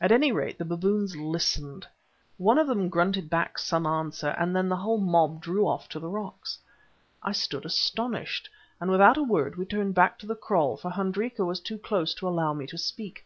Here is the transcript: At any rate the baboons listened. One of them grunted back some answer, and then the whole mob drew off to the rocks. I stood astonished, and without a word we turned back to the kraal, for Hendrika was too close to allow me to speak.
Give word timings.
At 0.00 0.10
any 0.10 0.32
rate 0.32 0.56
the 0.56 0.64
baboons 0.64 1.16
listened. 1.16 1.86
One 2.38 2.56
of 2.56 2.66
them 2.66 2.88
grunted 2.88 3.28
back 3.28 3.58
some 3.58 3.84
answer, 3.86 4.28
and 4.38 4.56
then 4.56 4.70
the 4.70 4.76
whole 4.76 4.96
mob 4.96 5.42
drew 5.42 5.68
off 5.68 5.86
to 5.90 6.00
the 6.00 6.08
rocks. 6.08 6.58
I 7.22 7.32
stood 7.32 7.66
astonished, 7.66 8.48
and 8.80 8.90
without 8.90 9.18
a 9.18 9.22
word 9.22 9.56
we 9.56 9.66
turned 9.66 9.94
back 9.94 10.18
to 10.20 10.26
the 10.26 10.34
kraal, 10.34 10.78
for 10.78 10.90
Hendrika 10.90 11.44
was 11.44 11.60
too 11.60 11.76
close 11.76 12.14
to 12.14 12.26
allow 12.26 12.54
me 12.54 12.66
to 12.68 12.78
speak. 12.78 13.18